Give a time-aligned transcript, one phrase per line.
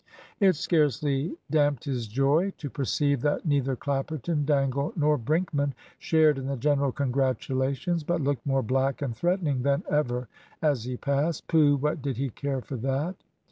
[0.39, 6.47] It scarcely damped his joy to perceive that neither Clapperton, Dangle, nor Brinkman shared in
[6.47, 10.27] the general congratulations, but looked more black and threatening than ever
[10.59, 11.47] as he passed.
[11.47, 11.75] Pooh!
[11.77, 13.15] what did he care for that!